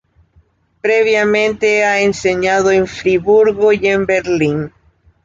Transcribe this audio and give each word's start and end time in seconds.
Previamente, 0.81 1.85
ha 1.85 2.01
enseñado 2.01 2.71
en 2.71 2.87
Friburgo 2.87 3.71
y 3.71 3.85
en 3.85 4.07
Berlín. 4.07 4.73